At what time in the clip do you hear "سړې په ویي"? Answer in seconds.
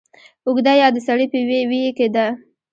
1.07-1.89